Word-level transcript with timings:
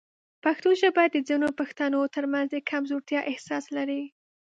پښتو 0.43 0.69
ژبه 0.81 1.03
د 1.09 1.15
ځینو 1.27 1.47
پښتنو 1.59 1.99
ترمنځ 2.15 2.47
د 2.51 2.55
کمزورتیا 2.69 3.21
احساس 3.31 3.65
لري. 3.77 4.01